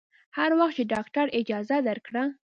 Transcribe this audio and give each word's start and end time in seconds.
هر 0.37 0.51
وخت 0.59 0.73
چې 0.77 0.89
ډاکتر 0.93 1.25
اجازه 1.39 1.77
درکړه. 1.87 2.23